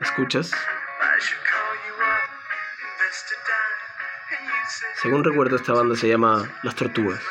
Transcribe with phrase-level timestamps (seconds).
[0.00, 0.52] ¿Escuchas?
[5.02, 7.22] Según recuerdo, esta banda se llama Las Tortugas.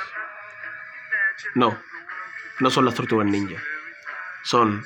[1.56, 1.78] No,
[2.60, 3.62] no son las Tortugas Ninja.
[4.44, 4.84] Son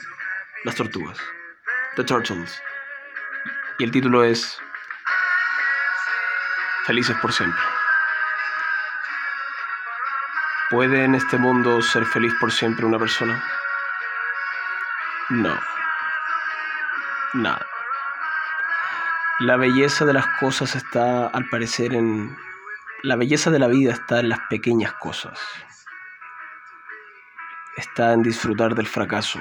[0.64, 1.18] las Tortugas.
[1.96, 2.62] The Turtles.
[3.80, 4.60] Y el título es
[6.86, 7.62] Felices por siempre.
[10.70, 13.44] ¿Puede en este mundo ser feliz por siempre una persona?
[15.30, 15.60] No.
[17.34, 17.66] Nada.
[19.40, 22.38] La belleza de las cosas está, al parecer, en...
[23.04, 25.40] La belleza de la vida está en las pequeñas cosas.
[27.76, 29.40] Está en disfrutar del fracaso,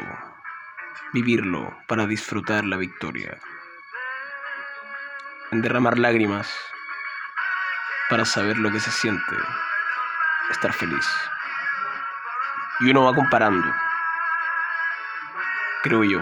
[1.13, 3.39] vivirlo para disfrutar la victoria.
[5.53, 6.53] En derramar lágrimas
[8.11, 9.37] para saber lo que se siente
[10.51, 11.07] estar feliz.
[12.81, 13.73] Y uno va comparando,
[15.85, 16.21] creo yo.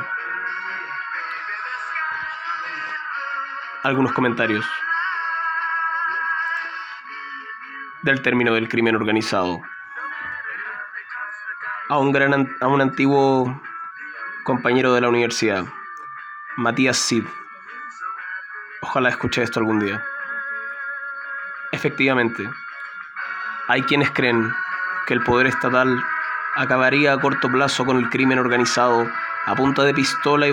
[3.85, 4.67] Algunos comentarios
[8.03, 9.63] del término del crimen organizado.
[11.89, 13.63] A un, gran, a un antiguo
[14.43, 15.65] compañero de la universidad,
[16.57, 17.25] Matías Sid.
[18.81, 20.03] Ojalá escuche esto algún día.
[21.71, 22.51] Efectivamente,
[23.69, 24.53] hay quienes creen
[25.07, 26.03] que el poder estatal
[26.57, 29.09] acabaría a corto plazo con el crimen organizado
[29.47, 30.53] a punta de pistola y,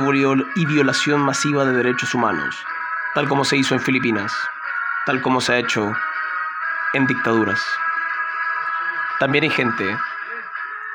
[0.56, 2.56] y violación masiva de derechos humanos,
[3.14, 4.34] tal como se hizo en Filipinas,
[5.06, 5.94] tal como se ha hecho
[6.94, 7.62] en dictaduras.
[9.20, 9.98] También hay gente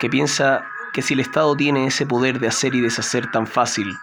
[0.01, 3.99] que piensa que si el Estado tiene ese poder de hacer y deshacer tan fácil,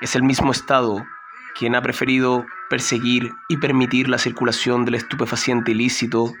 [0.00, 1.04] es el mismo Estado
[1.56, 6.32] quien ha preferido perseguir y permitir la circulación del estupefaciente ilícito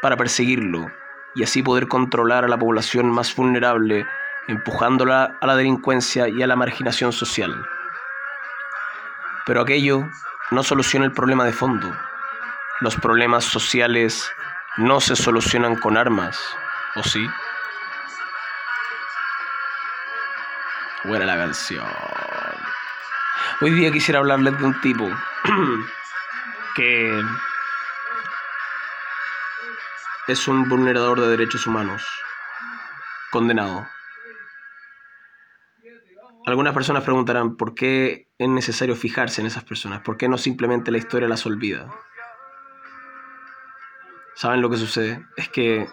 [0.00, 0.90] para perseguirlo
[1.34, 4.06] y así poder controlar a la población más vulnerable,
[4.50, 7.66] empujándola a la delincuencia y a la marginación social.
[9.46, 10.08] Pero aquello
[10.50, 11.96] no soluciona el problema de fondo.
[12.80, 14.30] Los problemas sociales
[14.76, 16.38] no se solucionan con armas,
[16.96, 17.24] ¿o sí?
[21.04, 21.86] Buena la canción.
[23.60, 25.08] Hoy día quisiera hablarles de un tipo
[26.74, 27.22] que
[30.26, 32.06] es un vulnerador de derechos humanos,
[33.30, 33.86] condenado.
[36.50, 40.90] Algunas personas preguntarán por qué es necesario fijarse en esas personas, por qué no simplemente
[40.90, 41.88] la historia las olvida.
[44.34, 45.24] ¿Saben lo que sucede?
[45.36, 45.86] Es que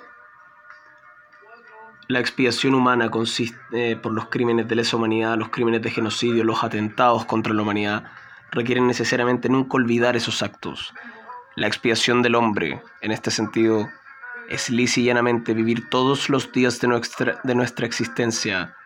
[2.08, 3.60] la expiación humana consiste
[3.92, 7.62] eh, por los crímenes de lesa humanidad, los crímenes de genocidio, los atentados contra la
[7.62, 8.06] humanidad,
[8.50, 10.92] requieren necesariamente nunca olvidar esos actos.
[11.56, 13.90] La expiación del hombre, en este sentido,
[14.50, 18.77] es lisa y llanamente vivir todos los días de nuestra, de nuestra existencia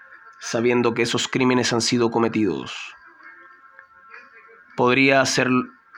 [0.42, 2.96] sabiendo que esos crímenes han sido cometidos.
[4.76, 5.48] Podría hacer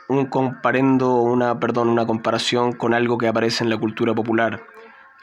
[0.09, 4.61] un comparendo, una, perdón, una comparación con algo que aparece en la cultura popular.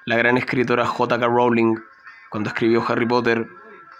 [0.07, 1.27] La gran escritora J.K.
[1.27, 1.77] Rowling
[2.31, 3.47] cuando escribió Harry Potter,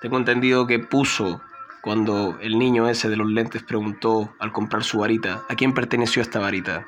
[0.01, 1.43] tengo entendido que puso,
[1.83, 6.23] cuando el niño ese de los lentes preguntó al comprar su varita, ¿a quién perteneció
[6.23, 6.87] esta varita?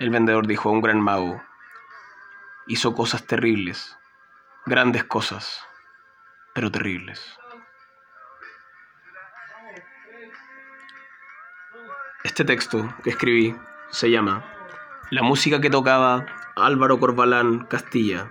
[0.00, 1.40] El vendedor dijo, a un gran mago.
[2.66, 3.96] Hizo cosas terribles,
[4.66, 5.64] grandes cosas,
[6.54, 7.38] pero terribles.
[12.24, 13.56] Este texto que escribí
[13.90, 14.44] se llama
[15.10, 16.24] La música que tocaba
[16.56, 18.30] Álvaro Corbalán Castilla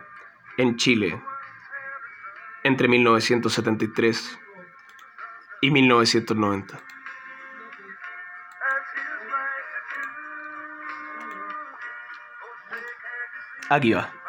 [0.57, 1.21] en Chile
[2.63, 4.39] entre 1973
[5.61, 6.79] y 1990.
[13.69, 14.20] Aquí va.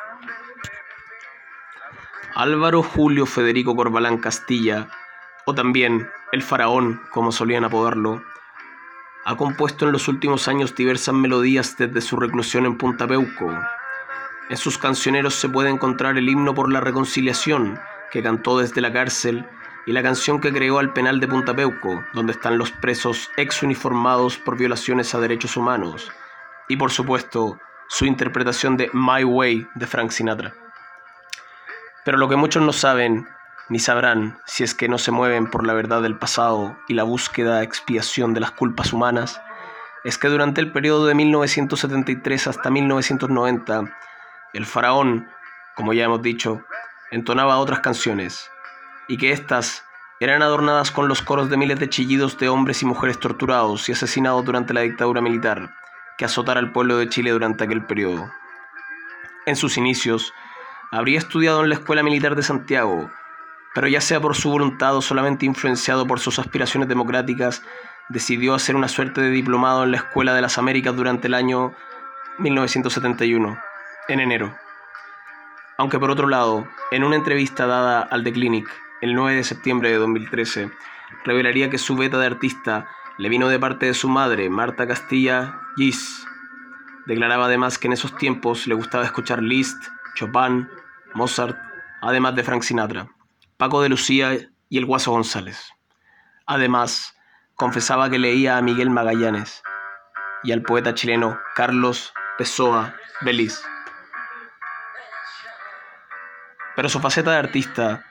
[2.34, 4.88] Álvaro Julio Federico Corbalán Castilla,
[5.44, 8.22] o también el faraón, como solían apodarlo,
[9.26, 13.52] ha compuesto en los últimos años diversas melodías desde su reclusión en Punta Peuco.
[14.48, 17.78] En sus cancioneros se puede encontrar el himno por la reconciliación,
[18.10, 19.46] que cantó desde la cárcel,
[19.84, 23.62] y la canción que creó al penal de Punta Peuco, donde están los presos ex
[23.62, 26.10] uniformados por violaciones a derechos humanos,
[26.66, 27.58] y por supuesto
[27.88, 30.61] su interpretación de My Way de Frank Sinatra.
[32.04, 33.26] Pero lo que muchos no saben
[33.68, 37.04] ni sabrán si es que no se mueven por la verdad del pasado y la
[37.04, 39.40] búsqueda expiación de las culpas humanas,
[40.04, 43.84] es que durante el periodo de 1973 hasta 1990,
[44.52, 45.28] el faraón,
[45.76, 46.64] como ya hemos dicho,
[47.10, 48.50] entonaba otras canciones,
[49.08, 49.84] y que éstas
[50.18, 53.92] eran adornadas con los coros de miles de chillidos de hombres y mujeres torturados y
[53.92, 55.74] asesinados durante la dictadura militar
[56.16, 58.30] que azotara al pueblo de Chile durante aquel periodo.
[59.46, 60.32] En sus inicios,
[60.92, 63.10] habría estudiado en la Escuela Militar de Santiago,
[63.74, 67.62] pero ya sea por su voluntad o solamente influenciado por sus aspiraciones democráticas,
[68.10, 71.72] decidió hacer una suerte de diplomado en la Escuela de las Américas durante el año
[72.38, 73.58] 1971,
[74.08, 74.54] en enero.
[75.78, 78.68] Aunque por otro lado, en una entrevista dada al The Clinic
[79.00, 80.70] el 9 de septiembre de 2013,
[81.24, 82.86] revelaría que su beta de artista
[83.16, 86.26] le vino de parte de su madre, Marta Castilla Gis.
[87.06, 89.82] Declaraba además que en esos tiempos le gustaba escuchar Liszt,
[90.14, 90.68] Chopin,
[91.14, 91.56] Mozart,
[92.00, 93.08] además de Frank Sinatra,
[93.56, 94.36] Paco de Lucía
[94.68, 95.72] y el Guaso González.
[96.46, 97.14] Además,
[97.54, 99.62] confesaba que leía a Miguel Magallanes
[100.42, 103.62] y al poeta chileno Carlos Pessoa Belis.
[106.74, 108.04] Pero su faceta de artista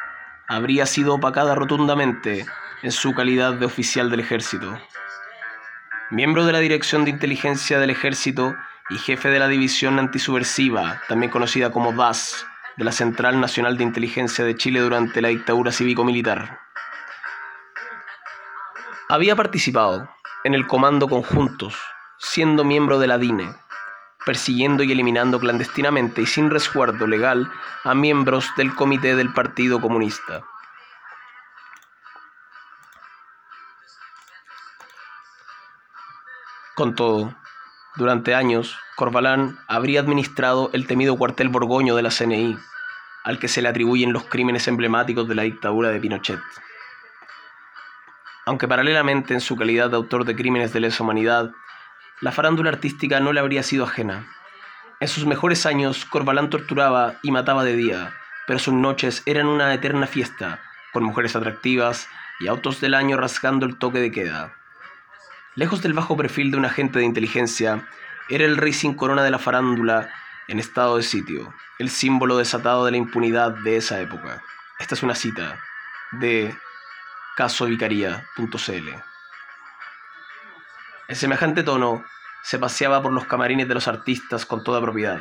[0.47, 2.45] habría sido opacada rotundamente
[2.83, 4.77] en su calidad de oficial del ejército.
[6.09, 8.55] Miembro de la Dirección de Inteligencia del Ejército
[8.89, 12.45] y jefe de la División Antisubversiva, también conocida como DAS,
[12.77, 16.59] de la Central Nacional de Inteligencia de Chile durante la dictadura cívico-militar.
[19.09, 20.09] Había participado
[20.43, 21.77] en el Comando Conjuntos,
[22.17, 23.53] siendo miembro de la DINE,
[24.25, 27.51] persiguiendo y eliminando clandestinamente y sin resguardo legal
[27.83, 30.43] a miembros del Comité del Partido Comunista.
[36.75, 37.35] Con todo,
[37.95, 42.57] durante años, Corbalán habría administrado el temido cuartel Borgoño de la CNI,
[43.23, 46.39] al que se le atribuyen los crímenes emblemáticos de la dictadura de Pinochet.
[48.45, 51.51] Aunque paralelamente en su calidad de autor de crímenes de lesa humanidad,
[52.21, 54.27] la farándula artística no le habría sido ajena.
[54.99, 58.13] En sus mejores años, Corbalán torturaba y mataba de día,
[58.47, 60.59] pero sus noches eran una eterna fiesta,
[60.93, 62.07] con mujeres atractivas
[62.39, 64.60] y autos del año rasgando el toque de queda.
[65.53, 67.85] Lejos del bajo perfil de un agente de inteligencia,
[68.29, 70.09] era el rey sin corona de la farándula
[70.47, 74.41] en estado de sitio, el símbolo desatado de la impunidad de esa época.
[74.79, 75.59] Esta es una cita
[76.13, 76.55] de
[77.35, 78.89] casovicaría.cl.
[81.09, 82.05] En semejante tono,
[82.43, 85.19] se paseaba por los camarines de los artistas con toda propiedad.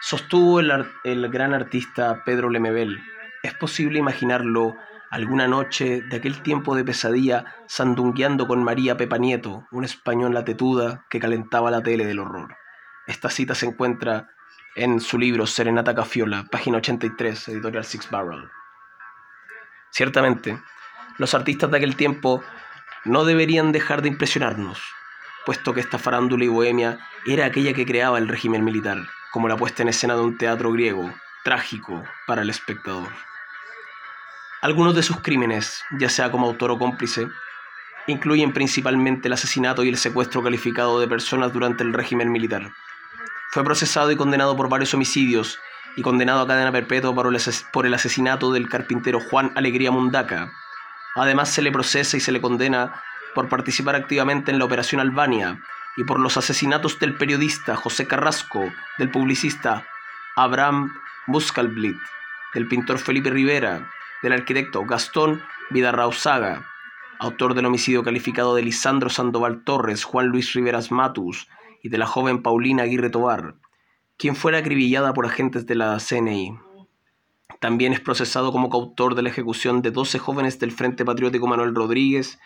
[0.00, 3.00] Sostuvo el, el gran artista Pedro Lemebel.
[3.44, 4.76] Es posible imaginarlo
[5.10, 11.04] alguna noche de aquel tiempo de pesadilla sandungueando con María Pepa Nieto, una española tetuda
[11.10, 12.56] que calentaba la tele del horror.
[13.08, 14.30] Esta cita se encuentra
[14.76, 18.48] en su libro Serenata Cafiola, página 83, editorial Six Barrel.
[19.90, 20.62] Ciertamente,
[21.18, 22.40] los artistas de aquel tiempo
[23.04, 24.80] no deberían dejar de impresionarnos,
[25.44, 28.98] puesto que esta farándula y bohemia era aquella que creaba el régimen militar,
[29.32, 33.08] como la puesta en escena de un teatro griego, trágico para el espectador.
[34.62, 37.28] Algunos de sus crímenes, ya sea como autor o cómplice,
[38.06, 42.70] incluyen principalmente el asesinato y el secuestro calificado de personas durante el régimen militar.
[43.52, 45.58] Fue procesado y condenado por varios homicidios
[45.96, 50.52] y condenado a cadena perpetua por el asesinato del carpintero Juan Alegría Mundaca.
[51.14, 53.02] Además se le procesa y se le condena
[53.34, 55.58] por participar activamente en la Operación Albania
[55.96, 59.86] y por los asesinatos del periodista José Carrasco, del publicista
[60.36, 60.94] Abraham
[61.26, 61.96] Buscalblit,
[62.54, 63.88] del pintor Felipe Rivera,
[64.22, 66.66] del arquitecto Gastón Vidarrauzaga,
[67.18, 71.48] autor del homicidio calificado de Lisandro Sandoval Torres, Juan Luis Riveras Matus
[71.82, 73.54] y de la joven Paulina Aguirre Tobar,
[74.16, 76.58] quien fuera acribillada por agentes de la CNI.
[77.60, 81.74] También es procesado como coautor de la ejecución de 12 jóvenes del Frente Patriótico Manuel
[81.74, 82.38] Rodríguez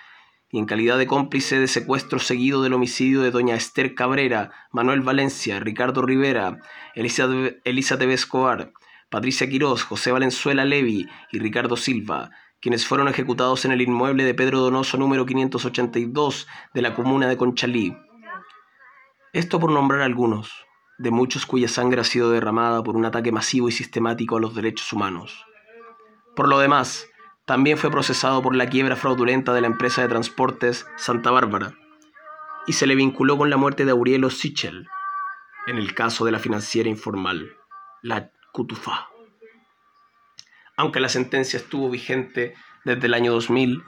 [0.50, 5.00] y en calidad de cómplice de secuestro seguido del homicidio de doña Esther Cabrera, Manuel
[5.00, 6.58] Valencia, Ricardo Rivera,
[6.94, 7.28] Elisa,
[7.64, 8.72] Elisa Escobar,
[9.14, 14.34] Patricia Quirós, José Valenzuela Levi y Ricardo Silva, quienes fueron ejecutados en el inmueble de
[14.34, 17.96] Pedro Donoso número 582 de la comuna de Conchalí.
[19.32, 20.66] Esto por nombrar algunos,
[20.98, 24.56] de muchos cuya sangre ha sido derramada por un ataque masivo y sistemático a los
[24.56, 25.46] derechos humanos.
[26.34, 27.06] Por lo demás,
[27.46, 31.78] también fue procesado por la quiebra fraudulenta de la empresa de transportes Santa Bárbara
[32.66, 34.88] y se le vinculó con la muerte de Aurielo Sichel
[35.68, 37.52] en el caso de la financiera informal,
[38.02, 38.33] la
[40.76, 43.82] Aunque la sentencia estuvo vigente desde el año 2000,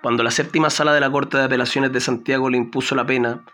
[0.00, 3.44] cuando la séptima sala de la Corte de Apelaciones de Santiago le impuso la pena,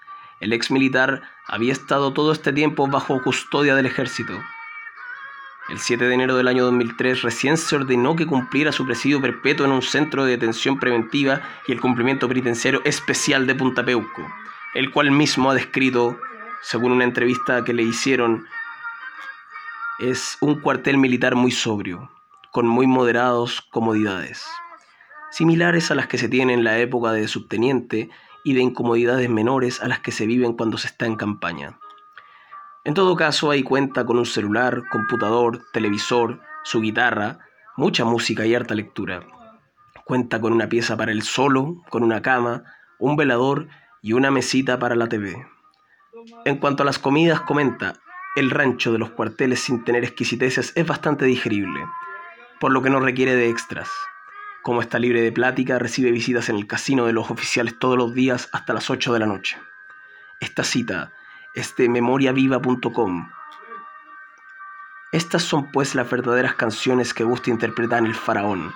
[0.41, 4.33] el ex militar había estado todo este tiempo bajo custodia del ejército.
[5.69, 9.67] El 7 de enero del año 2003 recién se ordenó que cumpliera su presidio perpetuo
[9.67, 14.27] en un centro de detención preventiva y el cumplimiento penitenciario especial de Punta Peuco,
[14.75, 16.19] el cual mismo ha descrito,
[16.63, 18.47] según una entrevista que le hicieron
[19.99, 22.09] es un cuartel militar muy sobrio,
[22.53, 24.47] con muy moderados comodidades,
[25.33, 28.09] similares a las que se tienen en la época de subteniente
[28.45, 31.81] y de incomodidades menores a las que se viven cuando se está en campaña.
[32.85, 37.41] En todo caso, ahí cuenta con un celular, computador, televisor, su guitarra,
[37.77, 39.25] mucha música y harta lectura.
[40.05, 42.63] Cuenta con una pieza para el solo, con una cama,
[43.01, 43.67] un velador
[44.01, 45.45] y una mesita para la TV.
[46.45, 47.95] En cuanto a las comidas, comenta,
[48.39, 51.85] el rancho de los cuarteles sin tener exquisiteces es bastante digerible,
[52.61, 53.91] por lo que no requiere de extras.
[54.63, 58.15] Como está libre de plática, recibe visitas en el casino de los oficiales todos los
[58.15, 59.59] días hasta las 8 de la noche.
[60.41, 61.13] Esta cita
[61.55, 63.31] es de memoriaviva.com.
[65.11, 68.73] Estas son pues las verdaderas canciones que gusta interpretar el faraón.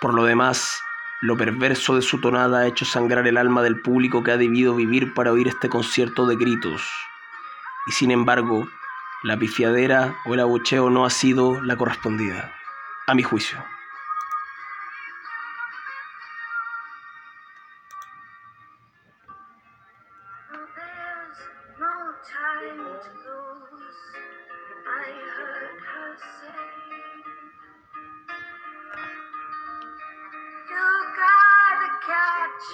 [0.00, 0.78] Por lo demás,
[1.22, 4.74] lo perverso de su tonada ha hecho sangrar el alma del público que ha debido
[4.76, 6.88] vivir para oír este concierto de gritos.
[7.86, 8.68] Y sin embargo,
[9.22, 12.52] la pifiadera o el abucheo no ha sido la correspondida,
[13.06, 13.58] a mi juicio.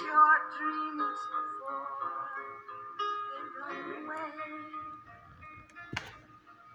[0.03, 1.46] your dreams